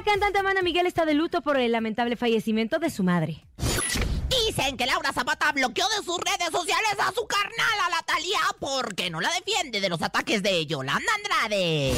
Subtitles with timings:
[0.00, 3.44] La cantante Amanda Miguel está de luto por el lamentable fallecimiento de su madre.
[4.46, 8.38] Dicen que Laura Zapata bloqueó de sus redes sociales a su carnal, a la Talía,
[8.58, 11.92] porque no la defiende de los ataques de Yolanda Andrade.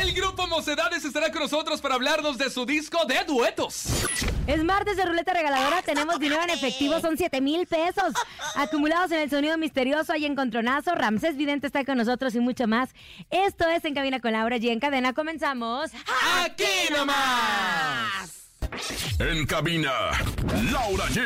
[0.00, 3.84] El grupo Mocedades estará con nosotros para hablarnos de su disco de duetos.
[4.46, 8.12] Es martes de ruleta regaladora, tenemos dinero en efectivo, son 7 mil pesos.
[8.56, 12.90] Acumulados en el sonido misterioso, hay encontronazo, Ramsés Vidente está con nosotros y mucho más.
[13.30, 15.90] Esto es En Cabina con Laura y en cadena comenzamos.
[16.42, 18.50] ¡Aquí nomás!
[19.18, 19.92] En cabina,
[20.72, 21.16] Laura G.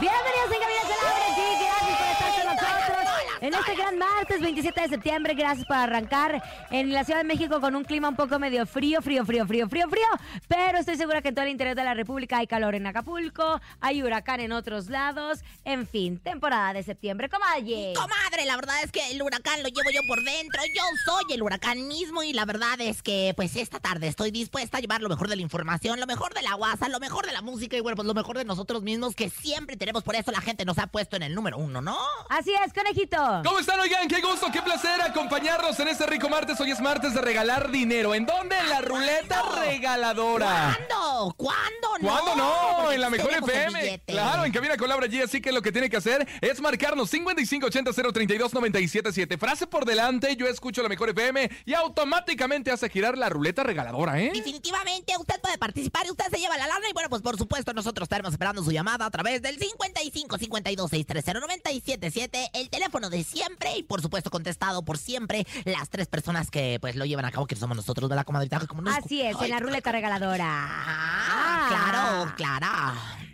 [0.00, 3.33] Bienvenidos en Cabina con Laura G, gracias por estar con nosotros.
[3.44, 7.60] En este gran martes 27 de septiembre, gracias por arrancar en la Ciudad de México
[7.60, 10.06] con un clima un poco medio frío, frío, frío, frío, frío, frío.
[10.48, 13.60] Pero estoy segura que en todo el interior de la República hay calor en Acapulco,
[13.82, 15.40] hay huracán en otros lados.
[15.66, 17.28] En fin, temporada de septiembre.
[17.28, 17.92] Comadre.
[17.94, 20.62] Comadre, la verdad es que el huracán lo llevo yo por dentro.
[20.74, 24.78] Yo soy el huracán mismo y la verdad es que pues esta tarde estoy dispuesta
[24.78, 27.32] a llevar lo mejor de la información, lo mejor de la guasa, lo mejor de
[27.34, 30.02] la música y bueno, pues lo mejor de nosotros mismos que siempre tenemos.
[30.02, 31.98] Por eso la gente nos ha puesto en el número uno, ¿no?
[32.30, 33.33] Así es, conejito.
[33.42, 34.06] ¿Cómo están, oigan?
[34.08, 36.60] Qué gusto, qué placer acompañarnos en este rico martes.
[36.60, 38.14] Hoy es martes de regalar dinero.
[38.14, 38.56] ¿En dónde?
[38.58, 40.78] En la ruleta regaladora.
[40.88, 41.34] ¿Cuándo?
[41.36, 42.08] ¿Cuándo no?
[42.08, 42.52] ¿Cuándo no?
[42.82, 44.02] Porque En la mejor FM.
[44.06, 45.24] Claro, en cabina con Laura G.
[45.24, 49.38] Así que lo que tiene que hacer es marcarnos 5580-032-977.
[49.38, 54.20] Frase por delante, yo escucho la mejor FM y automáticamente hace girar la ruleta regaladora,
[54.20, 54.30] ¿eh?
[54.34, 57.72] Definitivamente usted puede participar y usted se lleva la lana y bueno, pues por supuesto
[57.72, 63.23] nosotros estaremos esperando su llamada a través del 55 52 630 977, el teléfono de
[63.24, 67.30] siempre y por supuesto contestado por siempre las tres personas que pues lo llevan a
[67.30, 70.46] cabo que somos nosotros de la comadrita como nos Así es, en la ruleta regaladora.
[70.46, 73.33] Ah, claro, claro.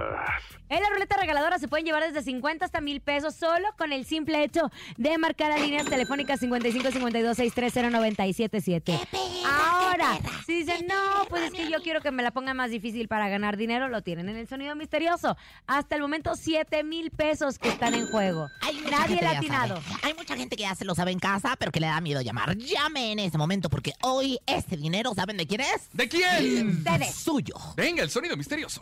[0.71, 4.05] En la ruleta regaladora se pueden llevar desde 50 hasta mil pesos solo con el
[4.05, 8.97] simple hecho de marcar a líneas telefónicas 55 52 630 977.
[9.45, 13.09] Ahora, si dicen, no, pues es que yo quiero que me la pongan más difícil
[13.09, 15.35] para ganar dinero, lo tienen en el sonido misterioso.
[15.67, 18.47] Hasta el momento, 7 mil pesos que están en juego.
[18.89, 19.81] Nadie ha que ya atinado.
[19.81, 19.95] sabe.
[20.03, 22.21] Hay mucha gente que ya se lo sabe en casa, pero que le da miedo
[22.21, 22.55] llamar.
[22.55, 25.89] Llame en ese momento porque hoy este dinero, ¿saben de quién es?
[25.91, 26.77] ¿De quién?
[26.77, 27.13] Ustedes.
[27.13, 27.55] Suyo.
[27.75, 28.81] Venga, el sonido misterioso.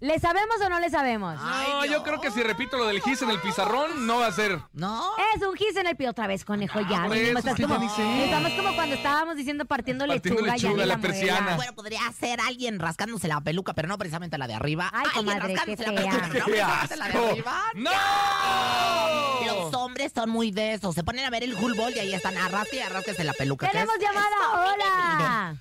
[0.00, 1.38] ¿Le sabemos o no le sabemos?
[1.38, 4.32] No, yo creo que si repito lo del gis en el pizarrón, no va a
[4.32, 4.58] ser.
[4.72, 5.10] No.
[5.34, 7.02] Es un gis en el pie otra vez, conejo, ya.
[7.02, 8.24] por mínimo, eso, estás que como, ya ni sé.
[8.24, 11.08] estamos como cuando estábamos diciendo partiendo, Partiendo lechuga, lechuga, ya ni la muela.
[11.08, 11.56] persiana.
[11.56, 14.88] Bueno, podría ser alguien rascándose la peluca, pero no precisamente la de arriba.
[14.90, 17.26] Ay, Alguien comadre, rascándose qué la peluca, pero no ¡Qué precisamente la de asco!
[17.28, 17.62] arriba.
[17.74, 19.46] ¡No!
[19.46, 20.92] Los hombres son muy de eso.
[20.94, 23.66] Se ponen a ver el Hulbol y ahí están arrasque y arrásquese la peluca.
[23.66, 24.00] ¿Qué ¡Tenemos es?
[24.02, 24.72] llamada!
[24.72, 25.56] ¡Hola!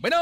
[0.00, 0.18] Bueno,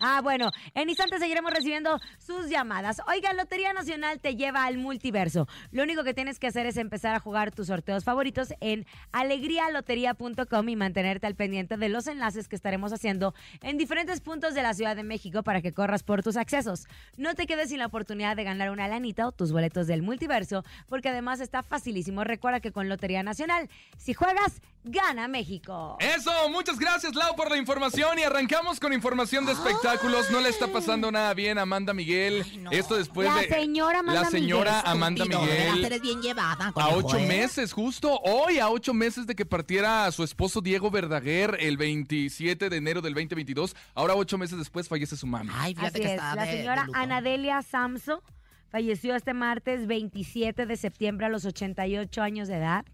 [0.00, 3.00] Ah, bueno, en instantes seguiremos recibiendo sus llamadas.
[3.06, 5.46] Oiga, Lotería Nacional te lleva al multiverso.
[5.70, 10.68] Lo único que tienes que hacer es empezar a jugar tus sorteos favoritos en alegrialotería.com
[10.68, 14.74] y mantenerte al pendiente de los enlaces que estaremos haciendo en diferentes puntos de la
[14.74, 16.88] Ciudad de México para que corras por tus accesos.
[17.16, 20.64] No te quedes sin la oportunidad de ganar una lanita o tus boletos del multiverso,
[20.88, 22.24] porque además está facilísimo.
[22.24, 25.96] Recuerda que con Lotería Nacional, si juegas, gana México.
[26.00, 29.83] eso, muchas gracias Lau por la información y arrancamos con información de espectáculos.
[30.30, 32.42] No le está pasando nada bien a Amanda Miguel.
[32.42, 32.70] Ay, no.
[32.70, 35.84] Esto después La de señora Amanda la señora Miguel, Amanda Miguel.
[35.84, 36.72] eres bien llevada.
[36.74, 37.26] A ocho ¿eh?
[37.26, 42.70] meses, justo hoy, a ocho meses de que partiera su esposo Diego Verdaguer el 27
[42.70, 43.76] de enero del 2022.
[43.94, 45.52] Ahora, ocho meses después, fallece su mamá.
[45.54, 46.86] Ay, fíjate Así que es, está la de- de señora.
[46.94, 48.22] Anadelia Samso
[48.70, 52.86] falleció este martes 27 de septiembre a los 88 años de edad.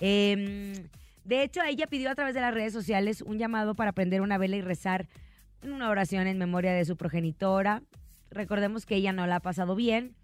[0.00, 0.86] Eh,
[1.22, 4.38] de hecho, ella pidió a través de las redes sociales un llamado para prender una
[4.38, 5.06] vela y rezar
[5.62, 7.82] una oración en memoria de su progenitora.
[8.30, 10.14] Recordemos que ella no la ha pasado bien.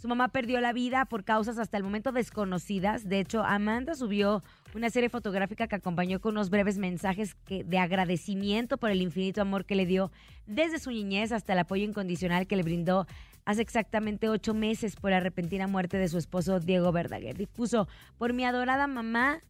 [0.00, 3.08] Su mamá perdió la vida por causas hasta el momento desconocidas.
[3.08, 4.42] De hecho, Amanda subió
[4.74, 9.64] una serie fotográfica que acompañó con unos breves mensajes de agradecimiento por el infinito amor
[9.64, 10.10] que le dio
[10.46, 13.06] desde su niñez hasta el apoyo incondicional que le brindó
[13.44, 17.40] hace exactamente ocho meses por la repentina muerte de su esposo Diego Verdaguer.
[17.40, 17.86] Y puso,
[18.18, 19.40] por mi adorada mamá,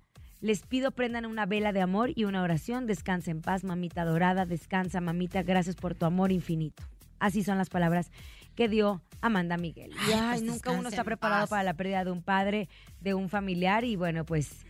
[0.43, 2.87] les pido prendan una vela de amor y una oración.
[2.87, 4.44] Descansa en paz, mamita dorada.
[4.44, 5.43] Descansa, mamita.
[5.43, 6.83] Gracias por tu amor infinito.
[7.21, 8.11] Así son las palabras
[8.56, 9.93] que dio Amanda Miguel.
[9.93, 11.50] Y, Ay, ay, pues nunca uno está preparado paz.
[11.50, 12.69] para la pérdida de un padre,
[13.00, 13.85] de un familiar.
[13.85, 14.67] Y bueno, pues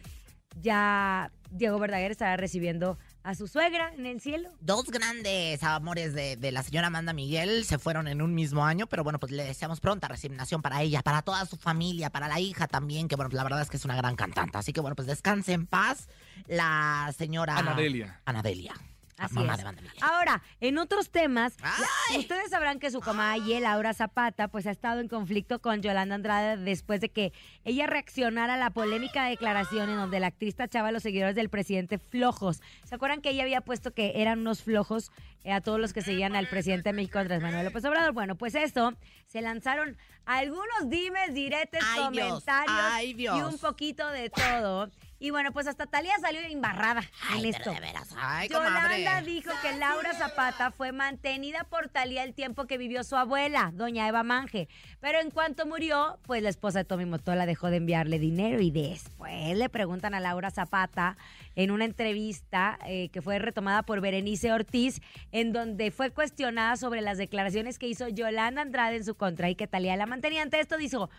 [0.61, 4.51] ya Diego Verdaguer estará recibiendo a su suegra en el cielo.
[4.61, 8.87] Dos grandes amores de, de la señora Amanda Miguel se fueron en un mismo año,
[8.87, 12.41] pero bueno, pues le deseamos pronta resignación para ella, para toda su familia, para la
[12.41, 14.59] hija también, que bueno, pues la verdad es que es una gran cantante.
[14.59, 16.09] Así que bueno, pues descanse en paz
[16.47, 18.21] la señora Anadelia.
[18.25, 18.75] Anadelia.
[19.19, 19.59] Así mamá es.
[19.59, 19.99] de Amanda Miguel.
[20.01, 22.19] Ahora, en otros temas, Ay.
[22.19, 26.57] ustedes sabrán que su comadre, Laura Zapata, pues ha estado en conflicto con Yolanda Andrade
[26.57, 27.33] después de que
[27.65, 31.51] ella reaccionara a la polémica declaración en donde la actriz tachaba a los seguidores del
[31.51, 32.63] presidente flojos.
[32.85, 35.11] ¿Se acuerdan que ella había puesto que eran unos flojos
[35.45, 38.13] eh, a todos los que seguían al presidente de México, Andrés Manuel López Obrador?
[38.13, 38.95] Bueno, pues eso,
[39.27, 42.29] se lanzaron algunos dimes, diretes, Ay, Dios.
[42.29, 43.39] comentarios Ay, Dios.
[43.39, 44.89] y un poquito de todo.
[45.23, 47.71] Y bueno, pues hasta Talía salió embarrada Ay, en pero esto.
[47.71, 48.09] de veras.
[48.19, 49.23] Ay, Yolanda comadre.
[49.25, 54.09] dijo que Laura Zapata fue mantenida por Talía el tiempo que vivió su abuela, doña
[54.09, 54.69] Eva Manje.
[54.99, 58.73] Pero en cuanto murió, pues la esposa de Tommy Motola dejó de enviarle dinero y
[58.73, 61.17] después le preguntan a Laura Zapata
[61.55, 67.01] en una entrevista eh, que fue retomada por Berenice Ortiz, en donde fue cuestionada sobre
[67.01, 70.43] las declaraciones que hizo Yolanda Andrade en su contra y que Talía la mantenía.
[70.43, 71.11] Ante esto dijo...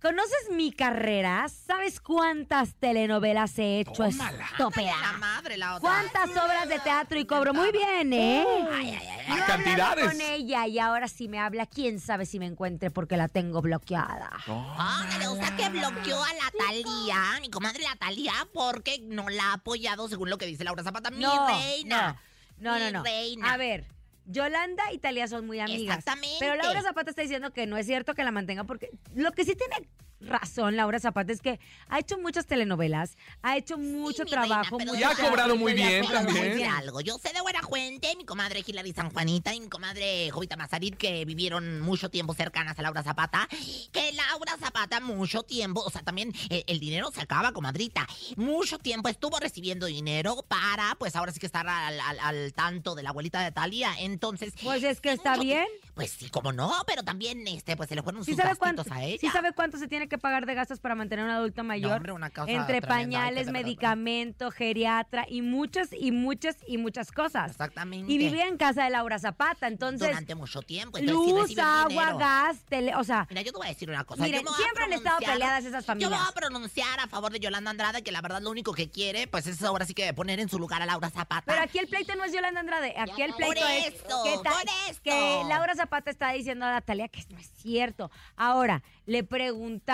[0.00, 1.46] ¿Conoces mi carrera?
[1.48, 4.04] ¿Sabes cuántas telenovelas he hecho?
[4.04, 4.44] Tómala.
[4.52, 4.92] Estúpida.
[5.00, 5.88] La madre, la otra.
[5.88, 7.54] ¿Cuántas obras de teatro y cobro?
[7.54, 8.44] Muy bien, ¿eh?
[8.72, 10.04] Ay, ay, ay, Yo cantidades.
[10.06, 13.62] con ella y ahora si me habla, quién sabe si me encuentre porque la tengo
[13.62, 14.30] bloqueada.
[14.46, 19.44] Ándale, o sea que bloqueó a la Talía, mi comadre la Talía, porque no la
[19.50, 22.20] ha apoyado según lo que dice Laura Zapata, mi No, reina.
[22.58, 23.02] No, no, Mi no.
[23.02, 23.52] reina.
[23.52, 23.86] A ver,
[24.26, 25.98] Yolanda y Talía son muy amigas.
[25.98, 26.36] Exactamente.
[26.40, 29.44] Pero Laura Zapata está diciendo que no es cierto que la mantenga porque lo que
[29.44, 29.88] sí tiene
[30.20, 34.78] razón Laura Zapata es que ha hecho muchas telenovelas, ha hecho mucho trabajo.
[34.78, 36.64] reina, Y ha cobrado muy bien también.
[36.70, 37.00] algo.
[37.00, 40.96] Yo sé de buena fuente, mi comadre Hilary San Juanita y mi comadre Jovita Mazarit,
[40.96, 43.48] que vivieron mucho tiempo cercanas a Laura Zapata,
[43.92, 48.06] que Laura Zapata mucho tiempo, o sea, también eh, el dinero se acaba, comadrita.
[48.36, 52.94] Mucho tiempo estuvo recibiendo dinero para, pues ahora sí que estar al, al- al tanto
[52.94, 53.92] de la abuelita de Talía.
[53.98, 54.54] Entonces.
[54.62, 55.66] Pues es que está bien.
[55.94, 58.86] Pues sí, como no, pero también, este, pues se le fueron ¿Sí sus sabe, gastitos
[58.86, 59.18] cuánto, a ella.
[59.20, 61.92] ¿Sí sabe cuánto se tiene que pagar de gastos para mantener a un adulto mayor?
[61.96, 63.64] hombre, una cosa Entre tremenda, pañales, qué de verdad.
[63.64, 67.52] medicamento, geriatra y muchas y muchas y muchas cosas.
[67.52, 68.12] Exactamente.
[68.12, 70.98] Y vivía en casa de Laura Zapata, entonces durante mucho tiempo.
[70.98, 74.22] luz, agua, gas, tele, o sea, Mira, yo te voy a decir una cosa.
[74.22, 76.10] Miren, yo siempre han estado peleadas esas Yo familias.
[76.10, 79.26] voy a pronunciar a favor de Yolanda Andrade, que la verdad lo único que quiere,
[79.26, 81.42] pues es ahora sí que poner en su lugar a Laura Zapata.
[81.46, 84.38] pero aquí el pleito no es Yolanda Andrade, aquí el Por pleito es eso, que,
[84.42, 85.00] ta- por eso.
[85.02, 88.10] que Laura Zapata está diciendo a Natalia que no es cierto.
[88.36, 89.22] Ahora, le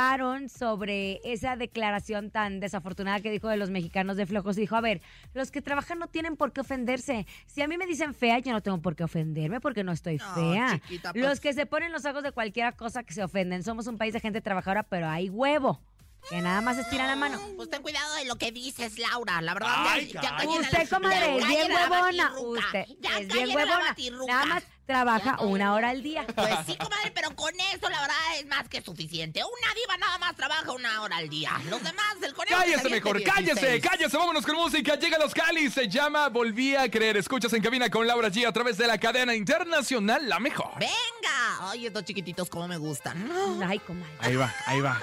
[0.02, 4.56] preguntaron sobre esa declaración tan desafortunada que dijo de los mexicanos de flojos.
[4.56, 5.00] Dijo, a ver,
[5.35, 7.26] los que trabajan no tienen por qué ofenderse.
[7.47, 10.16] Si a mí me dicen fea, yo no tengo por qué ofenderme porque no estoy
[10.16, 10.80] No, fea.
[10.80, 11.25] chiquita, pues.
[11.25, 13.62] Los que se ponen los ojos de cualquier cosa que se ofenden.
[13.62, 15.80] Somos un país de gente trabajadora, pero hay huevo.
[16.29, 17.41] Que nada más estiran la mano.
[17.57, 19.41] Pues ten cuidado de lo que dices, Laura.
[19.43, 22.33] La verdad, Ay, ya, ya Usted, comadre, ya es bien huevona.
[22.41, 23.97] Usted Ya es bien huevona.
[24.26, 26.26] Nada más trabaja una hora al día.
[26.35, 29.43] Pues sí, comadre, pero con eso la verdad es más que suficiente.
[29.43, 31.61] Una diva nada más trabaja una hora al día.
[31.69, 32.57] Los demás, el conejo.
[32.59, 33.83] Cállese se mejor, cállese, 16.
[33.83, 34.95] cállese, vámonos con música.
[34.97, 37.17] Llega los Cali, se llama Volví a creer.
[37.17, 40.79] Escuchas en cabina con Laura G a través de la cadena internacional La Mejor.
[40.79, 41.71] Venga.
[41.71, 43.31] Ay, estos chiquititos como me gustan.
[43.67, 44.12] Ay, comadre.
[44.21, 45.02] Ahí va, ahí va.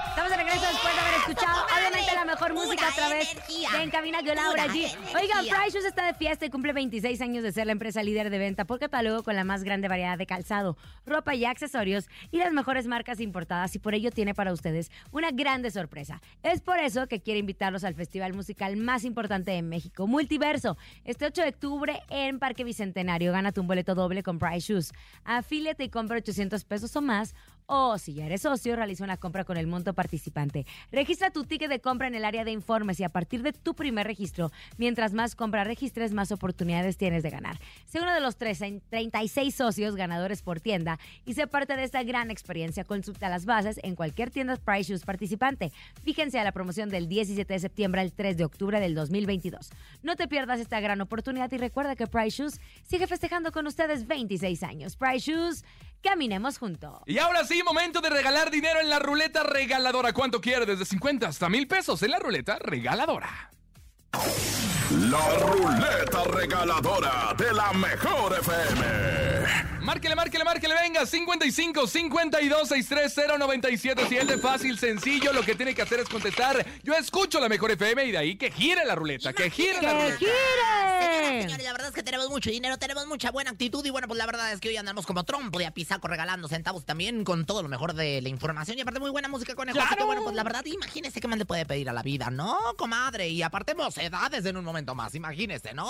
[0.11, 3.69] Estamos de regreso después de haber escuchado, obviamente, la mejor música a través energía.
[3.71, 4.93] de En Cabina con Laura G.
[5.15, 8.29] Oigan, Price Shoes está de fiesta y cumple 26 años de ser la empresa líder
[8.29, 10.75] de venta por catálogo con la más grande variedad de calzado,
[11.05, 15.31] ropa y accesorios y las mejores marcas importadas y por ello tiene para ustedes una
[15.31, 16.21] grande sorpresa.
[16.43, 21.25] Es por eso que quiere invitarlos al festival musical más importante de México, Multiverso, este
[21.25, 23.31] 8 de octubre en Parque Bicentenario.
[23.31, 24.91] Gánate un boleto doble con Price Shoes.
[25.23, 27.33] Afíliate y compra 800 pesos o más
[27.65, 30.65] o si ya eres socio, realiza una compra con el monto participante.
[30.91, 33.73] Registra tu ticket de compra en el área de informes y a partir de tu
[33.73, 37.57] primer registro, mientras más compra registres, más oportunidades tienes de ganar.
[37.85, 42.03] Sé uno de los 13 36 socios ganadores por tienda y sé parte de esta
[42.03, 42.83] gran experiencia.
[42.83, 45.71] Consulta las bases en cualquier tienda Price Shoes participante.
[46.03, 49.69] Fíjense a la promoción del 17 de septiembre al 3 de octubre del 2022.
[50.03, 54.07] No te pierdas esta gran oportunidad y recuerda que Price Shoes sigue festejando con ustedes
[54.07, 54.95] 26 años.
[54.95, 55.63] Price Shoes,
[56.01, 57.01] caminemos juntos.
[57.05, 60.13] Y ahora sí, momento de regalar dinero en la ruleta regaladora.
[60.13, 60.65] ¿Cuánto quiere?
[60.65, 63.51] Desde 50 hasta mil pesos en la ruleta regaladora.
[64.15, 69.61] La ruleta regaladora de la mejor FM.
[69.81, 71.05] Márquele, márquele, márquele, venga.
[71.05, 74.37] 55 52 630 977.
[74.37, 75.33] Fácil, sencillo.
[75.33, 76.63] Lo que tiene que hacer es contestar.
[76.83, 79.33] Yo escucho la mejor FM y de ahí que gire la ruleta.
[79.33, 80.17] Que gire la ¡Que ruleta.
[80.19, 81.41] Señoras, gire!
[81.41, 84.17] señores, la verdad es que tenemos mucho dinero, tenemos mucha buena actitud y bueno, pues
[84.17, 87.63] la verdad es que hoy andamos como trompo de apisaco regalando centavos también con todo
[87.63, 89.79] lo mejor de la información y aparte muy buena música conejo.
[89.79, 90.05] Así que ¡Claro!
[90.05, 93.29] bueno, pues la verdad, imagínese qué más le puede pedir a la vida, ¿no, comadre?
[93.29, 93.73] Y aparte
[94.09, 95.87] mocedades en un momento más, imagínese, ¿no?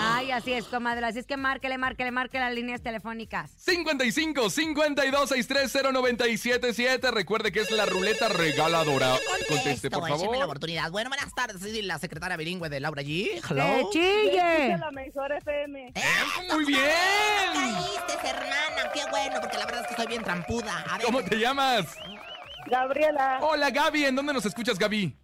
[0.00, 1.06] Ay, así es, comadre.
[1.06, 3.50] Así es que márquele, márquele, márquele las líneas telefónicas.
[3.56, 7.10] 55 52 630 977.
[7.10, 9.16] Recuerde que es la ruleta regaladora.
[9.48, 10.44] Conteste, por écheme la favor.
[10.44, 10.90] oportunidad.
[10.90, 13.06] Bueno, buenas tardes, soy la secretaria bilingüe de Laura G.
[13.06, 13.90] ¡Que Hello.
[13.92, 14.76] chille!
[14.78, 15.92] la mejor FM.
[15.94, 16.80] ¡Eso, muy bien!
[17.54, 20.84] Caíste, hermana, qué bueno, porque la verdad es que soy bien trampuda.
[21.04, 21.86] ¿Cómo te llamas?
[22.66, 24.06] Gabriela, Hola, Gaby.
[24.06, 25.14] ¿En dónde nos escuchas, Gaby?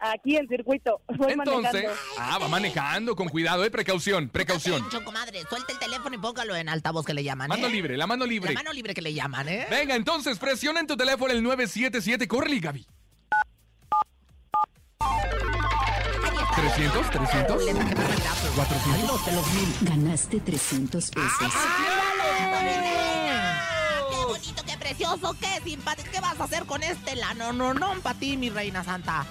[0.00, 1.00] Aquí en circuito.
[1.16, 1.96] Voy Entonces, manejando.
[2.18, 4.82] ah, va manejando con cuidado, eh, precaución, precaución.
[4.82, 5.42] Mucho, comadre.
[5.48, 7.70] Suelta el teléfono y póngalo en altavoz que le llaman, Mano ¿eh?
[7.70, 8.52] libre, la mano libre.
[8.54, 9.66] La mano libre que le llaman, ¿eh?
[9.70, 12.28] Venga, entonces presiona en tu teléfono el 977.
[12.28, 12.86] Córrele, Gaby.
[16.22, 16.54] Ahí está.
[16.56, 17.64] 300, 300.
[17.64, 18.50] Le saqué más gratis.
[18.56, 19.26] 400.
[19.26, 19.74] de los mil.
[19.82, 21.30] Ganaste 300 pesos.
[21.40, 21.46] Ah,
[24.10, 26.08] ¡Qué bonito, qué precioso, qué simpático!
[26.12, 27.52] ¿Qué vas a hacer con este lano?
[27.52, 29.26] No, no, para ti, mi reina santa.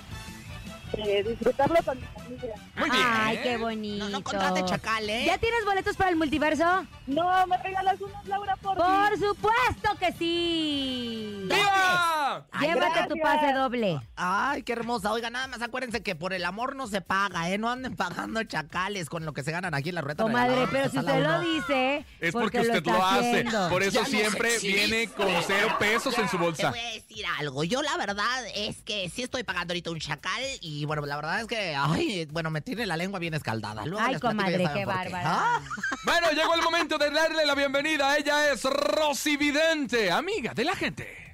[0.98, 2.55] Eh, disfrutarlo con mi familia.
[2.75, 3.03] Muy bien.
[3.05, 4.05] Ay, qué bonito.
[4.05, 5.24] No, no contrate chacal, ¿eh?
[5.25, 6.86] ¿Ya tienes boletos para el multiverso?
[7.08, 11.41] No, me regalas unos, Laura, por, Por supuesto que sí.
[11.43, 12.46] ¡Viva!
[12.51, 14.00] Ay, Llévate tu pase doble.
[14.15, 15.12] Ay, qué hermosa.
[15.12, 17.58] Oiga, nada más acuérdense que por el amor no se paga, ¿eh?
[17.58, 20.24] No anden pagando chacales con lo que se ganan aquí en la rueda.
[20.24, 23.29] Comadre, pero si usted lo dice, Es porque, usted lo, hace.
[23.29, 23.69] haciendo.
[23.69, 26.69] Por eso Ya no siempre viene con cero pesos en su Te bolsa.
[26.72, 27.63] voy a decir algo.
[27.63, 31.41] Yo la verdad es que sí estoy pagando ahorita un chacal y bueno, la verdad
[31.41, 33.86] es que, ay, bueno, me tiene la lengua bien escaldada.
[33.86, 34.86] Luego Ay, comadre, qué.
[34.86, 35.21] bárbara.
[35.25, 35.62] Ah,
[36.03, 38.17] Bueno, llegó el momento de darle la bienvenida.
[38.17, 41.33] Ella es Rosy Vidente, amiga de la gente.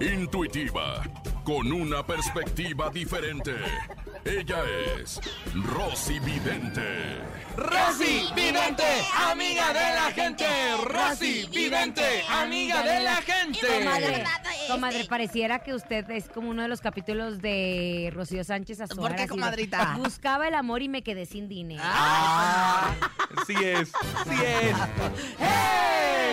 [0.00, 1.02] Intuitiva,
[1.44, 3.54] con una perspectiva diferente.
[4.24, 4.62] Ella
[4.98, 5.20] es
[5.54, 7.20] Rosy Vidente.
[7.56, 8.82] Rosy Vidente,
[9.30, 10.46] amiga de la gente.
[10.82, 13.60] Rosy Vidente, amiga de la gente.
[13.78, 18.80] Comadre, este- comadre, pareciera que usted es como uno de los capítulos de Rocío Sánchez
[18.80, 19.14] Azuara.
[19.14, 19.96] ¿Por qué, comadrita?
[19.98, 21.82] Buscaba el amor y me quedé sin dinero.
[21.84, 22.92] Ah,
[23.46, 24.76] sí es, sí es.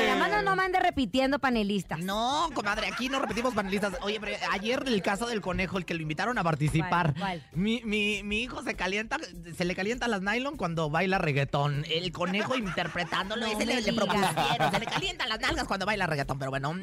[0.08, 2.00] La mano no me ande repitiendo panelistas.
[2.00, 3.94] No, comadre, aquí no repetimos panelistas.
[4.01, 7.13] Oye, pero ayer el caso del conejo, el que lo invitaron a participar.
[7.13, 7.43] ¿Cuál, cuál?
[7.53, 9.17] Mi, mi, mi hijo se calienta,
[9.55, 11.86] se le calienta las nylon cuando baila reggaetón.
[11.89, 14.05] El conejo interpretándolo, No ese le, me le digas.
[14.05, 14.72] propusieron.
[14.72, 16.75] Se le calientan las nalgas cuando baila reggaetón, pero bueno.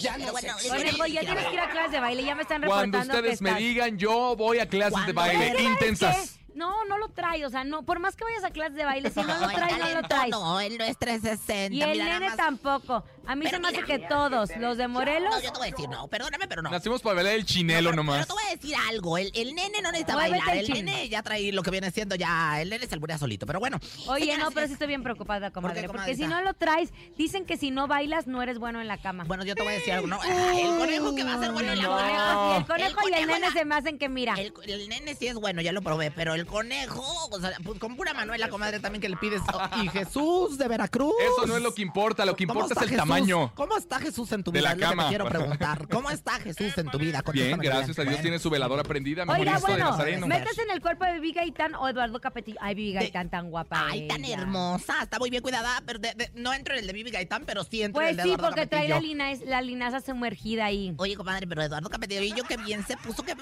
[0.00, 2.24] Ya no bueno, Conejo, ya tienes que ir a clases de baile.
[2.24, 5.14] Ya me están Cuando reportando que ustedes me estás- digan, yo voy a clases de
[5.14, 6.37] Cuando baile ¿Sabes intensas.
[6.58, 9.10] No, no lo trae, o sea, no, por más que vayas a clases de baile,
[9.10, 10.30] si no lo traes, no lo traes.
[10.30, 11.74] No, él no es 360.
[11.74, 13.04] Y el nene más- tampoco.
[13.26, 13.86] A mí Pero se me hace mira.
[13.86, 16.70] que todos, los de Morelos, No, yo te voy a decir, no, perdóname, pero no.
[16.70, 18.16] Nacimos para bailar el chinelo pero, nomás.
[18.16, 21.08] Pero te voy a decir algo, el, el nene no necesita Muévete bailar, el nene
[21.10, 23.78] ya trae lo que viene siendo ya, el nene se alburea solito, pero bueno.
[24.06, 25.82] Oye, señoras no, pero sí estoy bien preocupada, comadre.
[25.82, 28.88] qué, porque si no lo traes, dicen que si no bailas, no eres bueno en
[28.88, 29.24] la cama.
[29.24, 31.52] Bueno, yo te voy a decir algo, no, ay, el conejo que va a ser
[31.52, 32.52] bueno en la cama.
[32.54, 34.34] y el conejo y el nene se me hacen que mira.
[34.38, 37.78] El, el nene sí es bueno, ya lo probé, pero el conejo, o sea, pues,
[37.78, 39.40] con pura Manuela, comadre, también que le pides.
[39.52, 41.12] oh, y Jesús de Veracruz.
[41.20, 43.02] Eso no es lo que importa, lo que ¿Cómo importa es el Jesús?
[43.02, 43.52] tamaño.
[43.54, 44.70] ¿Cómo está Jesús en tu De vida?
[44.70, 45.02] la Es lo que cama.
[45.04, 45.88] te quiero preguntar.
[45.90, 47.22] ¿Cómo está Jesús en tu vida?
[47.32, 48.22] Bien, gracias a Dios Bueno.
[48.22, 50.26] tiene su veladora prendida, mi Oiga, de bueno, Nazareno.
[50.26, 52.58] métase en el cuerpo de Vivi Gaitán o Eduardo Capetillo.
[52.60, 53.86] Ay, Vivi De- Gaitán tan guapa.
[53.88, 56.92] Ay, tan hermosa, está muy bien cuidada, pero de- de- no entro en el de
[56.92, 59.14] Vivi Gaitán, pero sí entro en Pues el de sí, Eduardo porque trae la, Capetillo.
[59.14, 60.94] lina, la linaza sumergida ahí.
[60.96, 63.34] Oye, comadre, pero Eduardo Capetillo, que bien se puso que...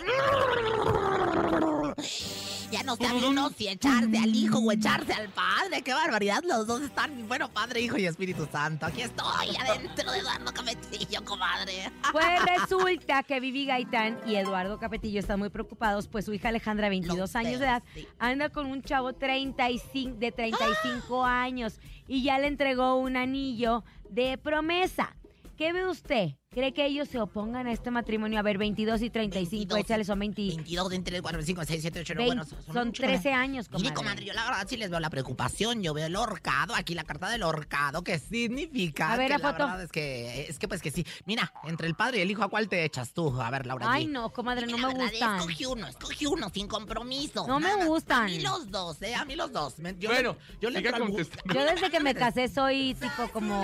[2.86, 5.82] No sabe uno si echarse al hijo o echarse al padre.
[5.82, 6.44] ¡Qué barbaridad!
[6.44, 8.86] Los dos están, bueno, Padre, Hijo y Espíritu Santo.
[8.86, 11.90] Aquí estoy, adentro de Eduardo Capetillo, comadre.
[12.12, 16.88] Pues resulta que Vivi Gaitán y Eduardo Capetillo están muy preocupados, pues su hija Alejandra,
[16.88, 18.06] 22 Los años de edad, sí.
[18.20, 24.38] anda con un chavo 35, de 35 años y ya le entregó un anillo de
[24.38, 25.16] promesa.
[25.56, 26.36] ¿Qué ve usted?
[26.56, 28.38] ¿Cree que ellos se opongan a este matrimonio?
[28.38, 32.00] A ver, 22 y 35, 22, échale, son 20, 22, 23, 4, 5, 6, 7,
[32.00, 33.40] 8, 9, 20, bueno, son, son muchos, 13 ¿verdad?
[33.42, 33.94] años, Mire, comadre.
[33.94, 35.82] comadre, yo la verdad sí les veo la preocupación.
[35.82, 39.12] Yo veo el horcado, aquí la carta del horcado, ¿qué significa?
[39.12, 39.66] A ver, que la foto.
[39.66, 41.04] verdad es que, es que pues que sí.
[41.26, 43.38] Mira, entre el padre y el hijo, ¿a cuál te echas tú?
[43.38, 43.84] A ver, Laura.
[43.90, 44.10] Ay, G.
[44.12, 45.36] no, comadre, no me la gustan.
[45.36, 47.46] Escogí uno, escogí uno, sin compromiso.
[47.46, 47.84] No me nada.
[47.84, 48.22] gustan.
[48.22, 49.14] A mí los dos, ¿eh?
[49.14, 49.78] A mí los dos.
[49.78, 50.82] Me- yo Bueno, yo le.
[50.82, 53.62] Yo desde que me casé soy tipo como...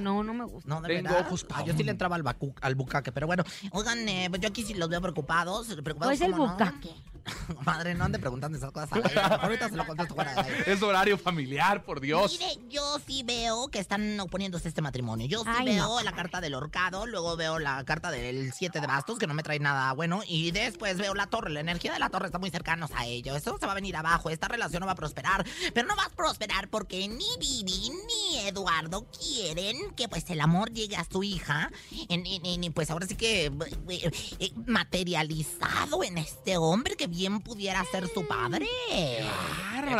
[0.00, 0.68] No, no me gusta.
[0.68, 1.26] No, de Tengo verdad.
[1.28, 3.44] ojos Ah, yo sí le entraba al, bacu- al bucaque, pero bueno.
[3.72, 5.66] Oigan, eh, pues yo aquí sí los veo preocupados.
[5.68, 6.52] preocupados ¿Cuál es el ¿cómo no?
[6.52, 6.90] bucaque?
[7.64, 8.92] Madre, no ande preguntando esas cosas.
[8.92, 9.20] al aire.
[9.20, 10.70] Ahorita se lo contesto fuera aire.
[10.70, 12.36] Es horario familiar, por Dios.
[12.38, 15.26] Mire, yo sí veo que están oponiéndose a este matrimonio.
[15.26, 16.02] Yo sí Ay, veo no.
[16.02, 19.42] la carta del horcado, luego veo la carta del 7 de bastos, que no me
[19.42, 21.48] trae nada bueno, y después veo la torre.
[21.50, 23.34] La energía de la torre está muy cercanos a ello.
[23.36, 24.28] Eso se va a venir abajo.
[24.28, 25.46] Esta relación no va a prosperar.
[25.72, 30.70] Pero no va a prosperar porque ni Vivi ni Eduardo quieren que pues el amor
[30.72, 31.70] llegue a su hija.
[32.14, 37.40] En, en- en- pues ahora sí que eh, eh, materializado en este hombre que bien
[37.40, 38.66] pudiera ser su padre.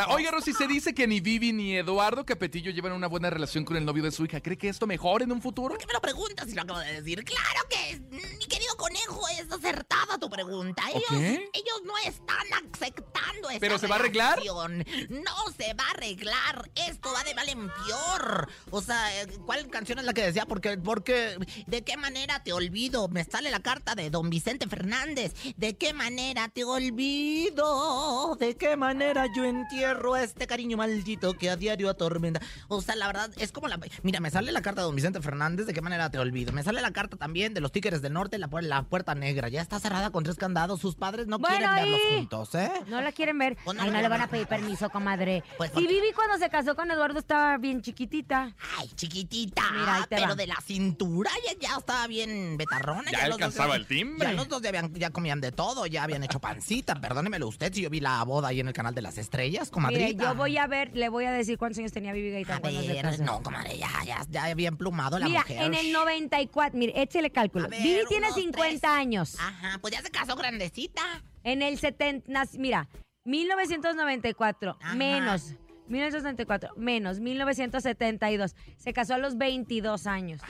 [0.08, 3.76] Oiga, Rosy, se dice que ni Vivi ni Eduardo Capetillo llevan una buena relación con
[3.76, 4.40] el novio de su hija.
[4.40, 5.70] ¿Cree que esto mejore en un futuro?
[5.70, 7.22] ¿Por qué me lo preguntas si lo acabo de decir?
[7.24, 10.82] Claro que, es- mi querido conejo, es acertada tu pregunta.
[10.90, 11.10] Ellos,
[11.52, 14.38] ellos no están aceptando esta ¿Pero se va a arreglar?
[14.44, 16.70] No se va a arreglar.
[16.74, 18.48] Esto va de mal en peor.
[18.70, 20.46] O sea, eh, ¿cuál canción es la que decía?
[20.46, 21.36] Porque, porque,
[21.66, 23.06] ¿de qué manera te olvido?
[23.08, 25.32] Me sale la carta de don Vicente Fernández.
[25.56, 28.36] ¿De qué manera te olvido?
[28.38, 32.40] ¿De qué manera yo entierro a este cariño maldito que a diario atormenta?
[32.68, 33.78] O sea, la verdad, es como la...
[34.02, 36.52] Mira, me sale la carta de don Vicente Fernández, ¿de qué manera te olvido?
[36.52, 39.48] Me sale la carta también de los Tigres del Norte, la, pu- la puerta negra.
[39.48, 40.80] Ya está cerrada con tres candados.
[40.80, 42.72] Sus padres no Bueno, quieren verlos y- juntos, ¿eh?
[42.88, 43.56] No la quieren ver.
[43.64, 45.44] Pues no Ay, no le van a pedir permiso, comadre.
[45.56, 48.52] Pues, y porque- Vivi cuando se casó con Eduardo estaba bien chiquitita.
[48.78, 50.34] Ay, chiquitita, Mira, ahí te pero va.
[50.34, 53.10] de la cintura ya, ya estaba bien betarrona.
[53.10, 54.28] Ya los dos alcanzaba ya- el timbre.
[54.28, 56.94] Ya los dos ya, habían- ya comían de todo, ya habían hecho pancita.
[57.00, 60.06] Perdónemelo usted si yo vi la boda ahí en el canal de las estrellas, comadrita.
[60.06, 62.68] Mire, yo voy a ver, le voy a decir cuántos años tenía Vivi Gaitán A
[62.70, 65.62] ver, no, comadre, ya, ya, ya había emplumado la Mira, mujer.
[65.62, 67.68] en el 94, mire, échele cálculo.
[67.68, 68.84] Ver, Vivi tiene uno, 50 tres.
[68.84, 69.36] años.
[69.38, 71.02] Ajá, pues ya se casó grandecita.
[71.42, 72.88] En el 70, nac- mira,
[73.26, 74.94] 1994 Ajá.
[74.94, 75.54] menos
[75.94, 78.54] 1994 menos 1972.
[78.76, 80.40] Se casó a los 22 años.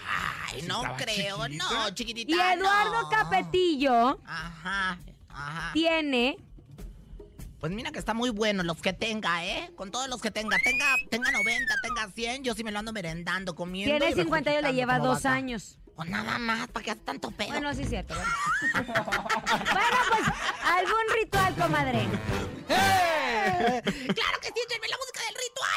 [0.50, 1.64] Ay, no creo, chiquitita.
[1.74, 2.30] no, chiquitita.
[2.32, 3.08] Y Eduardo no.
[3.08, 5.70] Capetillo Ajá, ajá.
[5.72, 6.36] tiene
[7.60, 9.70] Pues mira que está muy bueno los que tenga, ¿eh?
[9.76, 10.56] Con todos los que tenga.
[10.58, 12.44] Tenga, tenga 90, tenga 100.
[12.44, 13.96] Yo sí me lo ando merendando, comiendo.
[13.98, 15.34] tiene y 50 años, le lleva dos vaca.
[15.34, 15.78] años.
[15.96, 17.50] Pues nada más, ¿para qué hace tanto pedo?
[17.50, 18.14] Bueno, sí es cierto.
[18.72, 20.22] Bueno, Bueno, pues
[20.64, 22.08] algún ritual, comadre.
[22.66, 25.20] claro que sí, échenme la música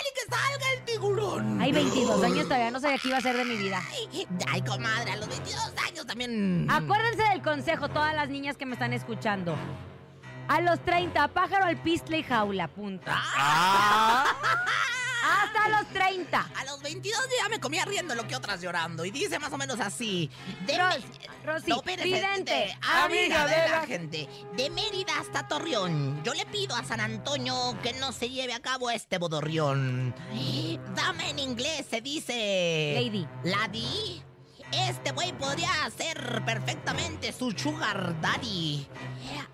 [0.01, 1.61] y que salga el tiburón.
[1.61, 3.81] Hay 22 años todavía no sabía qué iba a ser de mi vida.
[3.91, 6.67] Ay, ay, comadre, a los 22 años también.
[6.69, 9.55] Acuérdense del consejo, todas las niñas que me están escuchando.
[10.47, 13.11] A los 30, pájaro al pistle y jaula, punto.
[13.11, 14.16] Ah,
[16.87, 19.03] 22 yo ya me comía riendo lo que otras llorando.
[19.05, 20.29] Y dice más o menos así.
[20.65, 21.03] De Ros-
[21.43, 24.27] Rosy, No, vidente, de- amiga de la gente.
[24.55, 26.21] De Mérida hasta Torreón.
[26.23, 30.13] Yo le pido a San Antonio que no se lleve a cabo este bodorrión.
[30.95, 32.93] Dama en inglés se dice.
[33.01, 33.27] Lady.
[33.43, 34.23] Lady.
[34.73, 38.85] Este güey podría ser perfectamente su sugar daddy.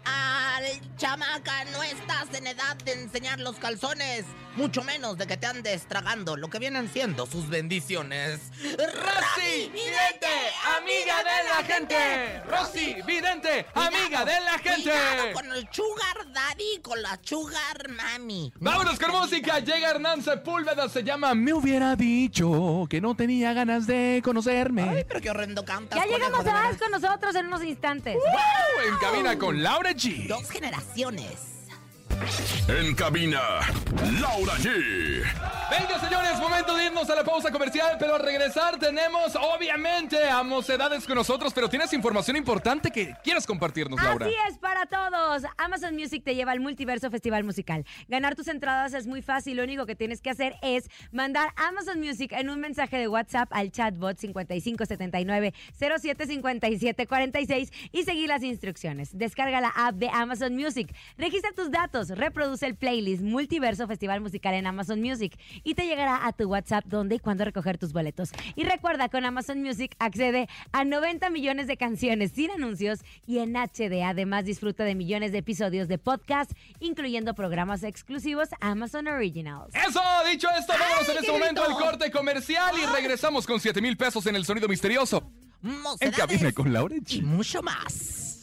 [0.05, 0.65] Al
[0.97, 5.87] chamaca, no estás en edad de enseñar los calzones, mucho menos de que te andes
[5.87, 8.39] tragando lo que vienen siendo sus bendiciones.
[8.61, 10.27] Rosy Vidente,
[10.77, 12.41] amiga de la gente.
[12.45, 14.91] Rosy Vidente, amiga de la gente.
[15.33, 18.53] Con el sugar daddy, con la sugar mami.
[18.59, 19.59] Vámonos con música.
[19.59, 20.87] Llega Hernán Sepúlveda.
[20.89, 24.83] Se llama Me hubiera dicho que no tenía ganas de conocerme.
[24.83, 25.99] Ay, pero qué horrendo cantas.
[25.99, 28.15] Ya llegamos a con nosotros en unos instantes.
[28.87, 30.27] En cabina con Laura G.
[30.27, 31.62] Dos generaciones.
[32.67, 33.39] En cabina,
[34.21, 35.23] Laura G.
[35.69, 40.43] Venga, señores, momento de irnos a la pausa comercial, pero al regresar tenemos, obviamente, a
[40.43, 44.25] Mocedades con nosotros, pero tienes información importante que quieres compartirnos, Laura.
[44.25, 45.43] Así es para todos.
[45.57, 47.85] Amazon Music te lleva al Multiverso Festival Musical.
[48.07, 49.57] Ganar tus entradas es muy fácil.
[49.57, 53.49] Lo único que tienes que hacer es mandar Amazon Music en un mensaje de WhatsApp
[53.51, 59.17] al chatbot 5579 075746 y seguir las instrucciones.
[59.17, 60.93] Descarga la app de Amazon Music.
[61.17, 62.12] Registra tus datos.
[62.15, 66.85] Reproduce el playlist Multiverso Festival Musical en Amazon Music y te llegará a tu WhatsApp
[66.85, 68.31] dónde y cuándo recoger tus boletos.
[68.55, 73.55] Y recuerda, con Amazon Music accede a 90 millones de canciones sin anuncios y en
[73.55, 74.03] HD.
[74.03, 79.73] Además, disfruta de millones de episodios de podcast, incluyendo programas exclusivos Amazon Originals.
[79.75, 81.77] Eso, dicho esto, vámonos en este momento grito.
[81.77, 85.23] al corte comercial y regresamos con 7 mil pesos en el sonido misterioso.
[86.01, 88.42] En cabina con Laura y mucho más.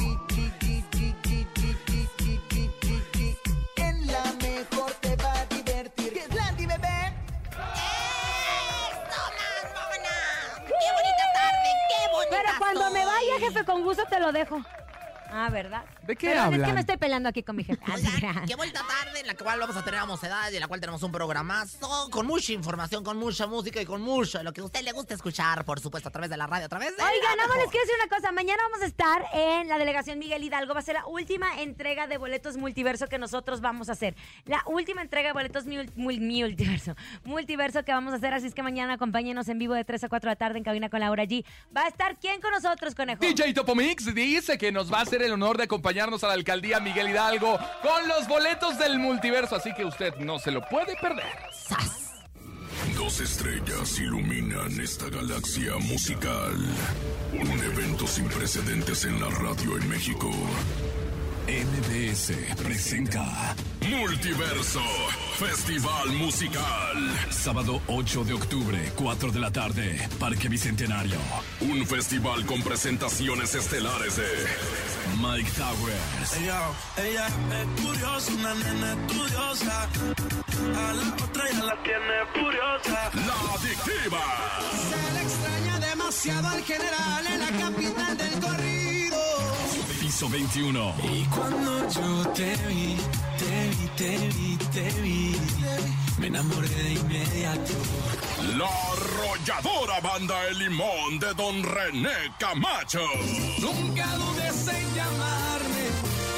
[13.51, 14.61] jefe, con gusto te lo dejo.
[15.33, 15.83] Ah, ¿verdad?
[16.03, 16.73] ¿De qué Perdón, Es que hablan?
[16.75, 17.81] me estoy peleando aquí con mi jefe.
[17.87, 20.67] Ah, qué bonita tarde en la cual vamos a tener a Mocedad y en la
[20.67, 24.61] cual tenemos un programazo con mucha información, con mucha música y con mucho lo que
[24.61, 27.03] a usted le gusta escuchar, por supuesto, a través de la radio, a través de.
[27.03, 28.31] Oigan, vamos, les quiero decir una cosa.
[28.31, 30.73] Mañana vamos a estar en la delegación Miguel Hidalgo.
[30.73, 34.15] Va a ser la última entrega de boletos multiverso que nosotros vamos a hacer.
[34.45, 36.95] La última entrega de boletos mul- mul- multiverso.
[37.23, 38.33] Multiverso que vamos a hacer.
[38.33, 40.63] Así es que mañana acompáñenos en vivo de 3 a 4 de la tarde en
[40.63, 41.45] cabina con Laura G.
[41.75, 43.21] ¿Va a estar quién con nosotros, conejo?
[43.21, 46.79] DJ Topomix dice que nos va a hacer el honor de acompañarnos a la alcaldía
[46.79, 49.10] Miguel Hidalgo con los boletos del multiverso,
[49.51, 51.25] así que usted no se lo puede perder.
[51.51, 52.11] ¡Sas!
[52.95, 56.55] Dos estrellas iluminan esta galaxia musical.
[57.33, 60.31] Un evento sin precedentes en la radio en México.
[61.51, 62.31] MBS
[62.63, 64.79] presenta Multiverso,
[65.37, 66.97] Festival Musical.
[67.29, 71.17] sábado 8 de octubre, 4 de la tarde, Parque Bicentenario.
[71.59, 74.23] Un festival con presentaciones estelares de
[75.19, 76.61] Mike Towers, Ella,
[76.97, 79.83] ella es curiosa, una nena estudiosa.
[79.83, 83.11] A la otra ya la tiene furiosa.
[83.13, 84.23] La Adictiva.
[84.89, 89.00] Se le extraña demasiado al general en la capital del corrido.
[90.11, 90.93] Piso 21.
[91.13, 92.97] Y cuando yo te vi,
[93.39, 95.35] te vi, te vi, te vi,
[96.19, 97.73] me enamoré de inmediato.
[98.57, 102.99] La arrolladora banda El Limón de Don René Camacho.
[103.59, 105.83] Nunca dudes en llamarme,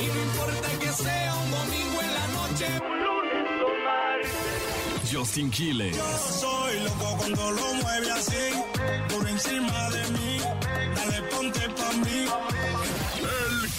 [0.01, 5.12] y no importa que sea un domingo en la noche, un lunes o martes.
[5.12, 5.97] Justin Quiles,
[6.39, 8.45] Soy loco cuando lo mueve así,
[9.09, 10.38] por encima de mí,
[10.95, 12.53] dale ponte pa' mí.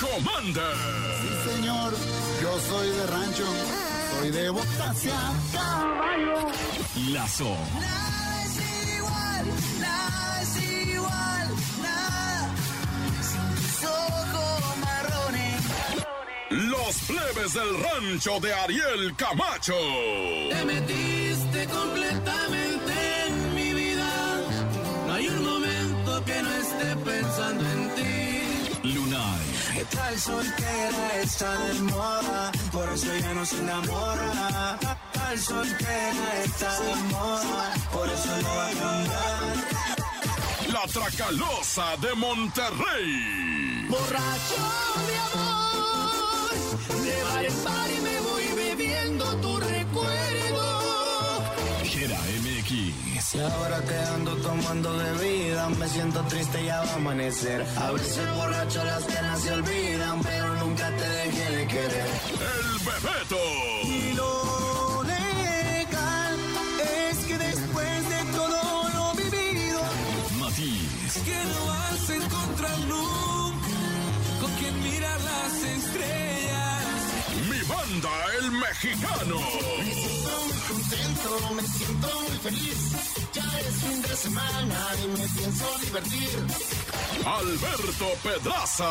[0.01, 0.77] Commander.
[1.45, 1.93] Señor,
[2.43, 3.47] yo soy de rancho,
[4.19, 5.15] soy de Botacia.
[7.11, 9.47] Lazo, Nada es igual,
[9.81, 10.57] nada es
[10.89, 11.49] igual,
[11.83, 12.55] nada.
[13.21, 15.63] Sin tus ojos marrones.
[16.51, 19.75] Los plebes del rancho de Ariel Camacho.
[20.51, 22.34] Te metiste completamente
[29.93, 34.79] Lunay, Está soltera, está de moda, por eso ella no se enamora.
[35.13, 39.57] Tal soltera, está de moda, por eso no va a cambiar.
[40.73, 43.87] La Tracalosa de Monterrey.
[43.89, 44.63] Borracho
[45.07, 46.51] de amor,
[47.05, 48.14] de bar en bar y me
[53.35, 57.67] Si ahora que ando tomando bebida, me siento triste, ya va a amanecer.
[57.79, 62.07] A veces borracho las penas se olvidan, pero nunca te dejé de querer.
[62.53, 63.37] El Bebeto.
[63.83, 66.37] Y lo legal
[67.11, 69.81] es que después de todo lo vivido,
[70.39, 71.15] Matiz.
[71.25, 73.69] Que no vas a encontrar nunca
[74.41, 76.44] con quien mirar las estrellas
[78.51, 79.39] mexicano.
[79.79, 82.79] Me siento muy contento, me siento muy feliz.
[83.33, 86.31] Ya es fin de semana y me pienso divertir.
[87.25, 88.91] Alberto Pedraza.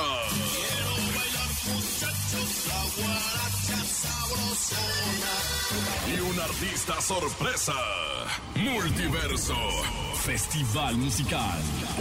[6.07, 7.73] Y un artista sorpresa.
[8.55, 9.55] Multiverso.
[10.23, 11.59] Festival musical.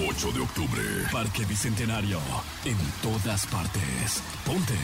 [0.08, 0.82] 8 de octubre.
[1.10, 2.20] Parque Bicentenario.
[2.64, 4.22] En todas partes.
[4.44, 4.74] Ponte.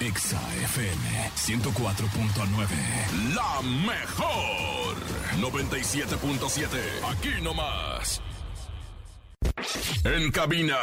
[0.00, 3.34] Exa FM 104.9.
[3.34, 4.96] La mejor.
[5.38, 6.68] 97.7.
[7.10, 8.20] Aquí nomás.
[10.04, 10.76] En cabina,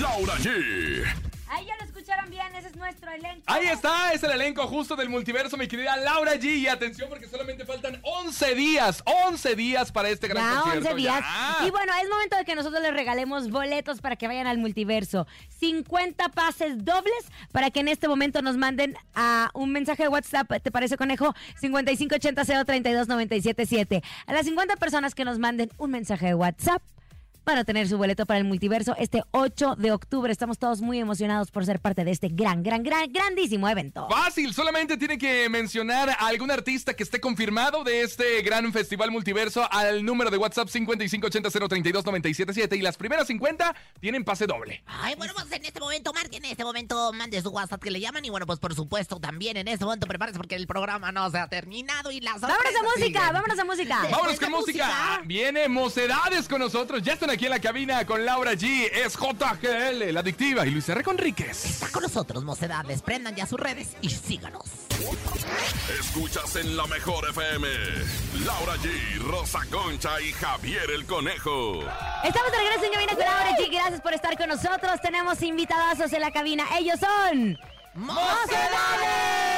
[0.00, 1.04] Laura G.
[1.48, 1.68] Ahí
[2.78, 3.42] nuestro elenco.
[3.46, 6.58] Ahí está, es el elenco justo del multiverso, mi querida Laura G.
[6.58, 10.88] Y atención porque solamente faltan 11 días, 11 días para este gran Ya, concierto.
[10.90, 11.20] 11 días.
[11.20, 11.66] ya.
[11.66, 15.26] Y bueno, es momento de que nosotros les regalemos boletos para que vayan al multiverso.
[15.60, 17.14] 50 pases dobles
[17.52, 21.34] para que en este momento nos manden a un mensaje de WhatsApp, ¿te parece, conejo?
[21.60, 24.02] 5580-032-977.
[24.26, 26.82] A las 50 personas que nos manden un mensaje de WhatsApp
[27.48, 30.30] van a tener su boleto para el multiverso este 8 de octubre.
[30.30, 34.06] Estamos todos muy emocionados por ser parte de este gran, gran, gran, grandísimo evento.
[34.10, 39.10] Fácil, solamente tiene que mencionar a algún artista que esté confirmado de este gran festival
[39.10, 44.82] multiverso al número de WhatsApp 5580-032-977 y las primeras 50 tienen pase doble.
[44.86, 48.00] Ay, bueno, pues en este momento, marquen en este momento, mande su WhatsApp que le
[48.00, 48.26] llaman.
[48.26, 51.38] Y bueno, pues por supuesto, también en este momento prepárese porque el programa no se
[51.38, 53.32] ha terminado y las Vámonos a música, siguen.
[53.32, 54.02] vámonos a música.
[54.10, 54.86] Vámonos con música.
[54.86, 55.22] música.
[55.24, 57.02] Viene Mocedades con nosotros.
[57.02, 58.90] Ya están aquí en la cabina con Laura G.
[58.92, 61.02] Es JGL, la adictiva, y Luis R.
[61.02, 61.64] Conríquez.
[61.64, 63.02] Está con nosotros, mocedades.
[63.02, 64.64] Prendan ya sus redes y síganos.
[66.00, 67.68] Escuchas en la mejor FM.
[68.44, 71.80] Laura G, Rosa Concha y Javier el Conejo.
[72.24, 73.70] Estamos de regreso en cabina con Laura G.
[73.70, 75.00] Gracias por estar con nosotros.
[75.02, 76.64] Tenemos invitadazos en la cabina.
[76.78, 77.58] Ellos son...
[77.94, 79.57] ¡Mocedades!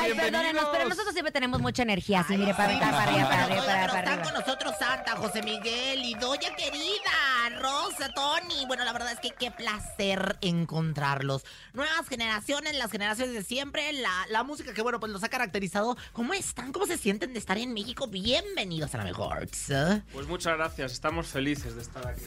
[0.00, 2.20] Ay, perdónenos, pero nosotros siempre tenemos mucha energía.
[2.20, 6.04] Así, mire, para para para arriba, para, Pero para están con nosotros Santa, José Miguel
[6.04, 8.66] y Doña querida, Rosa, Tony.
[8.66, 11.44] Bueno, la verdad es que qué placer encontrarlos.
[11.72, 15.96] Nuevas generaciones, las generaciones de siempre, la, la música que, bueno, pues los ha caracterizado.
[16.12, 16.72] ¿Cómo están?
[16.72, 18.06] ¿Cómo se sienten de estar en México?
[18.06, 19.48] Bienvenidos a la mejor.
[20.12, 22.24] Pues muchas gracias, estamos felices de estar aquí.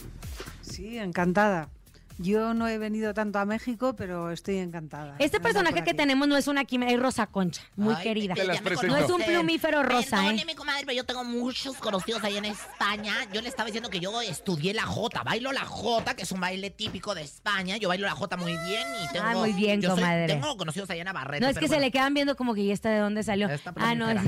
[0.62, 1.70] Sí, encantada.
[2.18, 5.16] Yo no he venido tanto a México, pero estoy encantada.
[5.20, 8.34] Este personaje que tenemos no es una quimera, es Rosa Concha, muy Ay, querida.
[8.36, 8.62] Te las.
[8.84, 10.28] No es un plumífero rosa, ¿eh?
[10.28, 13.14] Perdóneme, comadre, pero yo tengo muchos conocidos ahí en España.
[13.34, 15.24] Yo le estaba diciendo que yo estudié la Jota.
[15.24, 17.78] Bailo la Jota, que es un baile típico de España.
[17.78, 19.26] Yo bailo la Jota muy bien y tengo...
[19.28, 20.28] Ah, muy bien, yo soy- comadre.
[20.28, 21.42] tengo conocidos allá en Navarrete.
[21.44, 23.50] No es que se le quedan viendo como que ya está de dónde salió.
[23.50, 24.22] Esta Ah, no es.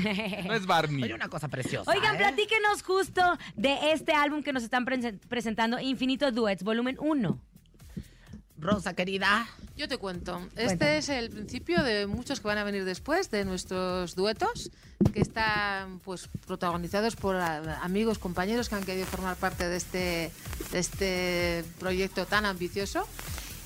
[0.45, 1.03] No es Barney.
[1.03, 1.89] Oye, una cosa preciosa.
[1.91, 2.17] Oigan, ¿eh?
[2.17, 3.21] platíquenos justo
[3.55, 7.39] de este álbum que nos están presen- presentando, Infinito Duets, volumen 1.
[8.57, 9.47] Rosa, querida.
[9.75, 10.33] Yo te cuento.
[10.39, 10.63] Cuéntame.
[10.71, 14.71] Este es el principio de muchos que van a venir después, de nuestros duetos,
[15.13, 20.31] que están pues protagonizados por a- amigos, compañeros que han querido formar parte de este,
[20.71, 23.05] de este proyecto tan ambicioso.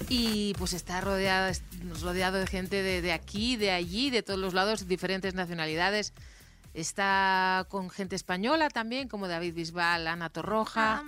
[0.07, 1.53] Y pues está rodeado,
[2.01, 6.13] rodeado de gente de, de aquí, de allí, de todos los lados, diferentes nacionalidades.
[6.73, 11.03] Está con gente española también, como David Bisbal, Ana Torroja.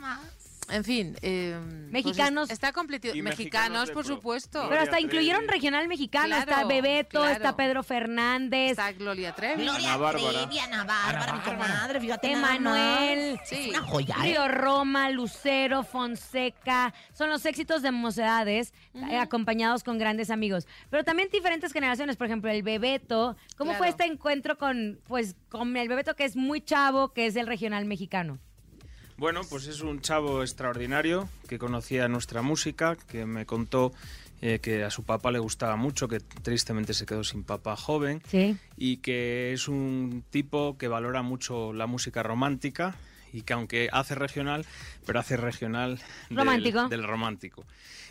[0.69, 1.17] En fin.
[1.21, 2.49] eh, Mexicanos.
[2.49, 3.13] es- está completito.
[3.21, 4.67] Mexicanos, por pro- supuesto.
[4.69, 6.27] Pero hasta incluyeron regional mexicano.
[6.27, 7.31] Claro, está Bebeto, claro.
[7.33, 9.63] está Pedro Fernández, Está Gloria Trevi.
[9.63, 10.31] Gloria Ana Bárbara.
[10.47, 13.49] Trevi, Ana Bárbara, mi comadre, fíjate Emanuel, más.
[13.49, 13.55] Sí.
[13.55, 14.23] Es una joya, ¿eh?
[14.23, 16.93] Río Roma, Lucero, Fonseca.
[17.13, 20.67] Son los éxitos de Mocedades, eh, acompañados con grandes amigos.
[20.89, 22.15] Pero también diferentes generaciones.
[22.15, 23.35] Por ejemplo, el Bebeto.
[23.57, 27.35] ¿Cómo fue este encuentro con, pues, con el Bebeto, que es muy chavo, que es
[27.35, 28.39] el regional mexicano?
[29.21, 33.93] Bueno, pues es un chavo extraordinario que conocía nuestra música, que me contó
[34.41, 38.23] eh, que a su papá le gustaba mucho, que tristemente se quedó sin papá joven,
[38.27, 38.57] Sí.
[38.77, 42.95] y que es un tipo que valora mucho la música romántica
[43.33, 44.65] y que aunque hace regional,
[45.05, 46.87] pero hace regional del- Romántico.
[46.89, 47.65] Del, romántico.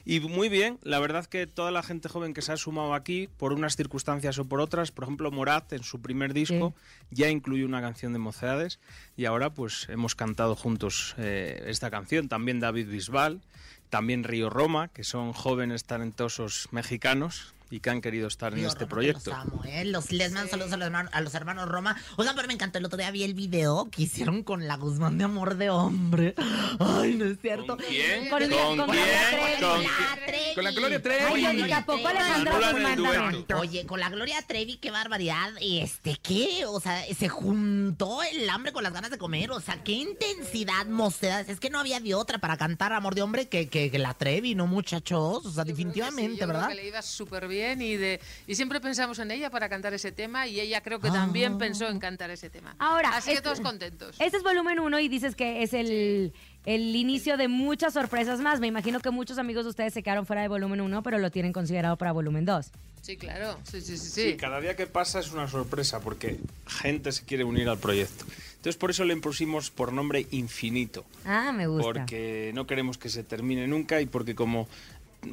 [0.05, 3.29] Y muy bien, la verdad que toda la gente joven que se ha sumado aquí,
[3.37, 6.75] por unas circunstancias o por otras, por ejemplo, Morat en su primer disco
[7.11, 8.81] ya incluyó una canción de Mocedades
[9.17, 12.29] y ahora pues hemos cantado juntos eh, esta canción.
[12.29, 13.43] También David Bisbal,
[13.91, 18.87] también Río Roma, que son jóvenes talentosos mexicanos y que han querido estar en este
[18.87, 19.31] proyecto.
[19.31, 19.85] Los amo, ¿eh?
[19.85, 21.97] Los, les mando saludos a los, hermanos, a los hermanos Roma.
[22.17, 22.79] Oigan, pero me encantó.
[22.79, 26.35] El otro día vi el video que hicieron con la Guzmán de Amor de Hombre.
[26.79, 27.77] Ay, no es cierto.
[27.77, 28.29] ¿Con quién?
[28.29, 29.05] Con- ¿Con, con quién?
[29.07, 29.61] Trevi.
[29.61, 30.25] ¿Con la quién?
[30.27, 30.55] Trevi.
[30.55, 31.33] Con la Gloria Trevi.
[31.33, 33.45] Oye, ¿y a poco Alejandra Anulan el Guzmán dueto.
[33.45, 33.57] también?
[33.71, 35.51] Oye, con la Gloria Trevi, qué barbaridad.
[35.61, 36.65] Este, ¿qué?
[36.67, 39.51] O sea, se juntó el hambre con las ganas de comer.
[39.53, 41.49] O sea, qué intensidad, mocedades.
[41.49, 44.15] Es que no había de otra para cantar Amor de Hombre que, que, que la
[44.15, 45.47] Trevi, ¿no, muchachos?
[45.47, 46.69] O sea, Yo creo que sí, definitivamente, creo ¿verdad?
[46.69, 49.95] que le iba súper bien también y de y siempre pensamos en ella para cantar
[49.95, 52.75] ese tema y ella creo que también pensó en cantar ese tema.
[52.79, 54.17] Ahora, así que todos contentos.
[54.19, 56.33] Este es volumen 1 y dices que es el,
[56.65, 58.61] el inicio de muchas sorpresas más.
[58.61, 61.31] Me imagino que muchos amigos de ustedes se quedaron fuera de volumen 1, pero lo
[61.31, 62.71] tienen considerado para volumen 2.
[63.03, 63.59] Sí, claro.
[63.65, 64.37] Sí, sí, sí, Sí, sí.
[64.37, 68.25] cada día que pasa es una sorpresa porque gente se quiere unir al proyecto.
[68.57, 71.83] Entonces por eso le pusimos por nombre Infinito, Ah, me gusta.
[71.83, 74.69] porque no queremos que se termine nunca y porque como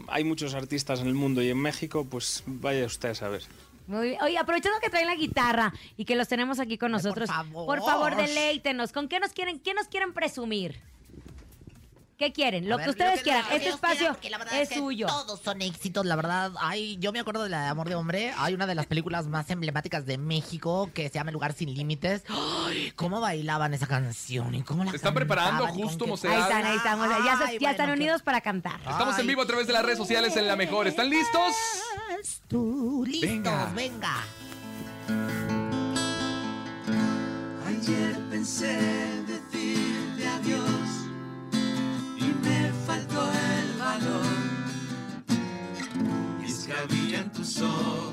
[0.08, 3.44] hay muchos artistas en el mundo y en México, pues vaya usted a saber.
[3.88, 4.22] Muy bien.
[4.22, 7.66] Oye, aprovechando que traen la guitarra y que los tenemos aquí con nosotros, favor.
[7.66, 8.92] por favor, deleítenos.
[8.92, 10.80] ¿Con qué nos quieren, qué nos quieren presumir?
[12.18, 12.68] ¿Qué quieren?
[12.68, 13.46] Lo que ustedes lo quieran.
[13.52, 15.06] Este espacio quieran, porque la verdad es que suyo.
[15.06, 16.52] Todos son éxitos, la verdad.
[16.60, 18.34] Ay, yo me acuerdo de la de Amor de Hombre.
[18.38, 21.72] Hay una de las películas más emblemáticas de México que se llama El Lugar Sin
[21.76, 22.24] Límites.
[22.28, 24.56] Ay, ¿Cómo bailaban esa canción?
[24.56, 26.34] ¿Y cómo la Se están preparando justo, Mocedad.
[26.36, 27.00] Ahí están, ahí están.
[27.00, 28.80] o sea, ya se- Ay, ya están bueno, unidos para cantar.
[28.80, 30.88] Estamos en vivo a través de las redes sociales en La Mejor.
[30.88, 31.54] ¿Están listos?
[32.48, 33.72] Tú, listos, Venga.
[33.76, 34.24] venga.
[37.68, 38.68] Ayer pensé
[39.28, 39.37] decirte
[47.56, 48.07] había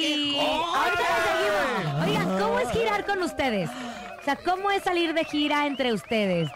[0.00, 0.40] qué.
[2.04, 3.70] Oigan, ¿cómo es girar con ustedes?
[4.20, 6.50] O sea, ¿cómo es salir de gira entre ustedes?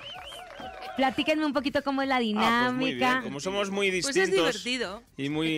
[0.97, 2.99] Platíquenme un poquito cómo es la Ah, pues muy bien.
[2.99, 3.23] dinámica.
[3.23, 5.03] Como somos muy Pues es distintos divertido.
[5.17, 5.49] y muy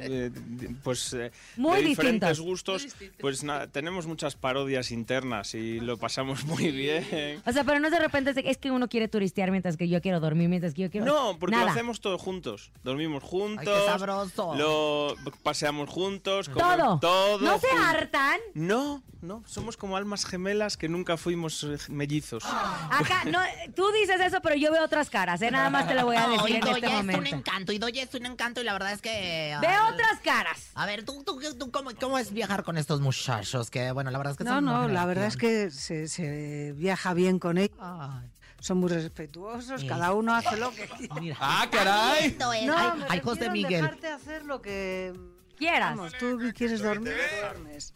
[0.00, 0.30] eh,
[0.82, 2.40] pues eh, Muy de diferentes distintos.
[2.40, 2.86] gustos,
[3.20, 7.40] pues nada, tenemos muchas parodias internas y lo pasamos muy bien.
[7.46, 10.00] O sea, pero no es de repente es que uno quiere turistear mientras que yo
[10.00, 11.06] quiero dormir, mientras que yo quiero...
[11.06, 11.66] No, porque Nada.
[11.66, 12.70] lo hacemos todos juntos.
[12.82, 13.66] Dormimos juntos.
[13.68, 14.54] Ay, qué sabroso.
[14.56, 16.46] Lo paseamos juntos.
[16.46, 16.54] Todo.
[16.60, 17.38] comemos todo.
[17.40, 18.38] ¿No se hartan?
[18.54, 19.42] No, no.
[19.46, 22.44] Somos como almas gemelas que nunca fuimos eh, mellizos.
[22.44, 23.38] Acá, no,
[23.74, 25.50] tú dices eso, pero yo veo otras caras, ¿eh?
[25.50, 27.36] Nada más te lo voy a No, decir y en este es un momento.
[27.36, 29.56] encanto, y Doya es un encanto, y la verdad es que...
[29.60, 30.70] Veo ah, otras caras.
[30.74, 33.70] A ver, ¿tú, tú, tú cómo, cómo es viajar con estos muchachos?
[33.70, 36.72] Que, bueno, la verdad es que No, son no, la verdad es que se, se
[36.76, 37.76] viaja bien con ellos.
[37.80, 38.30] Ay,
[38.60, 39.86] Son muy respetuosos, Sí.
[39.86, 41.14] cada uno hace lo que quiere.
[41.20, 41.36] mira.
[41.40, 42.36] ¡Ah, caray!
[42.38, 42.50] No,
[42.96, 43.82] me ay, José Miguel.
[43.82, 45.12] dejarte hacer lo que
[45.56, 45.94] Quieras.
[45.96, 47.92] Vamos, tú quieres dormir, duermes.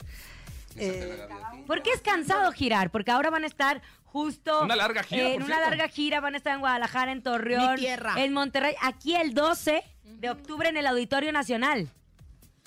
[0.77, 1.27] Eh,
[1.67, 2.91] ¿Por qué es cansado girar?
[2.91, 3.81] Porque ahora van a estar
[4.15, 5.71] justo Una larga gira, en por una cierto.
[5.71, 8.15] larga gira, van a estar en Guadalajara, en Torreón, Mi tierra.
[8.17, 11.89] en Monterrey, aquí el 12 de octubre en el Auditorio Nacional.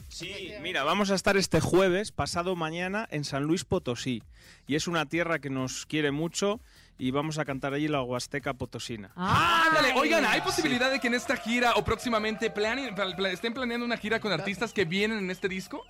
[0.09, 4.23] Sí, mira, vamos a estar este jueves, pasado mañana, en San Luis Potosí.
[4.67, 6.59] Y es una tierra que nos quiere mucho
[6.97, 9.11] y vamos a cantar allí la Huasteca Potosina.
[9.15, 9.97] Ándale, Ay.
[9.97, 12.51] oigan, ¿hay posibilidad de que en esta gira o próximamente
[13.31, 15.85] estén planeando una gira con artistas que vienen en este disco?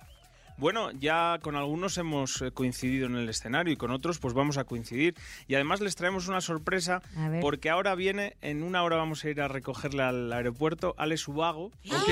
[0.58, 4.58] Bueno, ya con algunos hemos eh, coincidido en el escenario y con otros pues vamos
[4.58, 5.14] a coincidir.
[5.46, 7.00] Y además les traemos una sorpresa
[7.40, 11.66] porque ahora viene, en una hora vamos a ir a recogerle al aeropuerto, Alex Ubago.
[11.66, 12.08] Ok.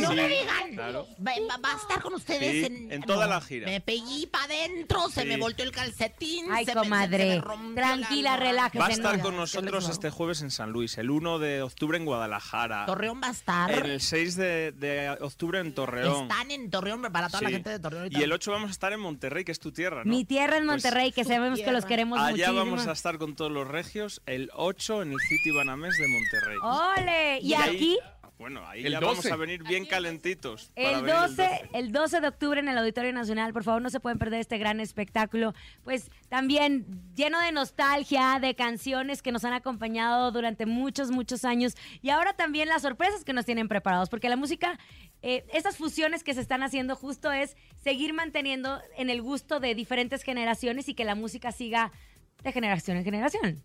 [0.00, 0.72] ¡No Sí, me digan!
[0.74, 1.06] claro.
[1.26, 2.92] Va, va- va a estar con ustedes Sí, en...
[2.92, 3.66] en toda la gira.
[3.66, 5.28] Me pegué para adentro, se Sí.
[5.28, 6.46] me volteó el calcetín.
[6.50, 8.78] Ay, se me- se- se comadre, me tranquila, la- relájese.
[8.78, 9.22] Va a estar no.
[9.22, 13.28] con nosotros este jueves en San Luis, el 1 de octubre en Guadalajara, Torreón va
[13.28, 13.70] a estar.
[13.70, 16.24] el 6 de, de octubre en Torreón.
[16.24, 18.08] Están en Torreón, para toda la gente de Torreón.
[18.10, 20.10] Y el 8 vamos a estar en Monterrey, que es tu tierra, ¿no?
[20.10, 22.54] Mi tierra en Pues Monterrey, que sabemos que los queremos Allá muchísimo.
[22.56, 26.58] vamos a estar con todos los regios el 8 en el City Banamés de Monterrey.
[26.62, 27.38] ¡Ole!
[27.40, 27.98] Y Y ahí- aquí,
[28.38, 29.32] Bueno, ahí El ya vamos 12.
[29.32, 30.70] a venir bien calentitos.
[30.74, 33.88] para El venir 12, el 12 de octubre en el Auditorio Nacional, por favor, no
[33.88, 35.54] se pueden perder este gran espectáculo.
[35.84, 36.84] Pues también
[37.14, 41.76] lleno de nostalgia, de canciones que nos han acompañado durante muchos, muchos años.
[42.02, 44.78] Y ahora también las sorpresas que nos tienen preparados, porque la música,
[45.22, 49.74] eh, estas fusiones que se están haciendo justo es seguir manteniendo en el gusto de
[49.74, 51.90] diferentes generaciones y que la música siga
[52.42, 53.64] de generación en generación.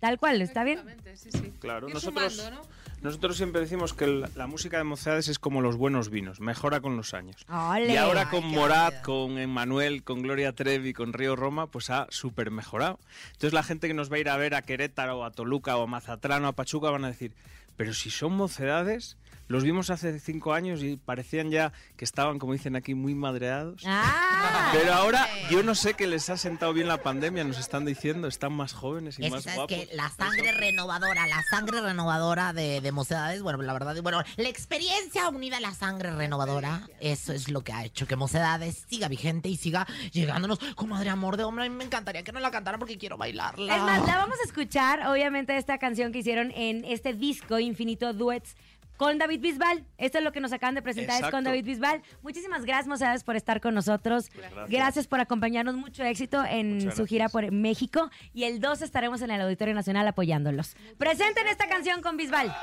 [0.00, 0.80] Tal cual, ¿está bien?
[1.14, 1.52] Sí, sí.
[1.60, 2.68] Claro, Ir nosotros, sumando, ¿no?
[3.00, 6.80] nosotros siempre decimos que la, la música de Mocedades es como los buenos vinos, mejora
[6.80, 7.46] con los años.
[7.48, 7.92] ¡Ole!
[7.92, 12.50] Y ahora con Morat, con Emmanuel, con Gloria Trevi, con Río Roma, pues ha súper
[12.50, 12.98] mejorado.
[13.32, 15.84] Entonces la gente que nos va a ir a ver a Querétaro, a Toluca, o
[15.84, 17.32] a Mazatlán, o a Pachuca van a decir,
[17.76, 19.16] pero si son mocedades,
[19.48, 23.82] los vimos hace cinco años y parecían ya que estaban, como dicen aquí, muy madreados.
[23.86, 24.70] Ah.
[24.72, 28.28] Pero ahora yo no sé que les ha sentado bien la pandemia, nos están diciendo,
[28.28, 29.76] están más jóvenes y Es, más ¿sabes guapos.
[29.76, 29.88] qué?
[29.94, 35.28] La sangre renovadora, la sangre renovadora de, de Mocedades, bueno, la verdad, bueno, la experiencia
[35.28, 39.48] unida a la sangre renovadora, eso es lo que ha hecho que Mocedades siga vigente
[39.48, 41.66] y siga llegándonos con madre amor de hombre.
[41.66, 43.76] A mí me encantaría que no la cantaran porque quiero bailarla.
[43.76, 48.12] Es más, la vamos a escuchar, obviamente, esta canción que hicieron en este disco Infinito
[48.12, 48.56] Duets
[48.96, 49.84] con David Bisbal.
[49.98, 51.44] Esto es lo que nos acaban de presentar, es con.
[51.44, 52.02] David Bisbal.
[52.22, 54.30] Muchísimas gracias, Mozades, por estar con nosotros.
[54.30, 54.70] Gracias.
[54.70, 55.74] Gracias por acompañarnos.
[55.74, 58.10] Mucho éxito en su gira por México.
[58.32, 60.76] Y el 2 estaremos en el Auditorio Nacional apoyándolos.
[60.96, 62.54] Presenten esta canción con Bisbal.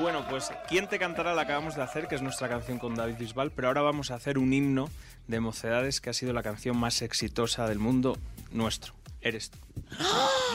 [0.00, 1.34] Bueno, pues ¿Quién te cantará?
[1.34, 4.14] la acabamos de hacer, que es nuestra canción con David Bisbal, pero ahora vamos a
[4.14, 4.90] hacer un himno
[5.28, 8.18] de Mocedades que ha sido la canción más exitosa del mundo
[8.50, 8.94] nuestro.
[9.20, 9.58] Eres tú.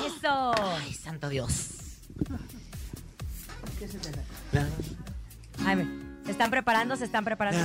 [0.06, 0.54] Eso.
[0.56, 2.00] Ay, santo Dios.
[5.66, 5.88] Ay, ve,
[6.26, 7.60] se están preparando, se están preparando.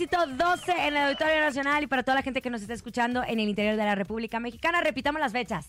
[0.00, 3.22] Éxito 12 en el Auditorio Nacional y para toda la gente que nos está escuchando
[3.22, 4.80] en el interior de la República Mexicana.
[4.80, 5.66] Repitamos las fechas.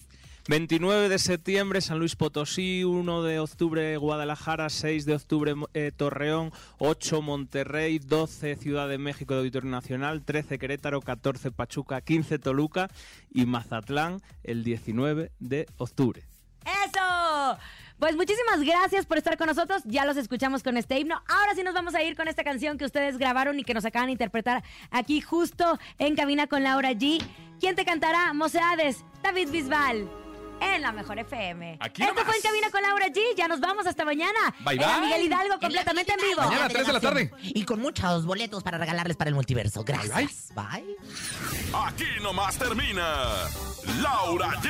[0.47, 6.53] 29 de septiembre San Luis Potosí, 1 de octubre Guadalajara, 6 de octubre eh, Torreón,
[6.77, 12.89] 8 Monterrey, 12 Ciudad de México de Auditorio Nacional, 13 Querétaro, 14 Pachuca, 15 Toluca
[13.33, 16.23] y Mazatlán el 19 de octubre.
[16.63, 17.57] ¡Eso!
[18.01, 19.83] Pues muchísimas gracias por estar con nosotros.
[19.85, 21.21] Ya los escuchamos con este himno.
[21.27, 23.85] Ahora sí nos vamos a ir con esta canción que ustedes grabaron y que nos
[23.85, 27.23] acaban de interpretar aquí justo en cabina con Laura G.
[27.59, 28.33] ¿Quién te cantará?
[28.33, 30.09] Mocedades, David Bisbal.
[30.61, 31.77] En la mejor FM.
[31.79, 32.25] Aquí Esto nomás.
[32.25, 33.19] fue en cabina con Laura G.
[33.37, 34.39] Ya nos vamos hasta mañana.
[34.65, 35.01] Bye, bye.
[35.01, 36.41] Miguel Hidalgo En completamente en Miguel vivo.
[36.47, 37.31] Mañana a 3 de la tarde.
[37.39, 39.83] Y con muchos boletos para regalarles para el multiverso.
[39.83, 40.51] Gracias.
[40.55, 40.97] Bye.
[41.85, 43.05] Aquí nomás termina
[44.01, 44.69] Laura G,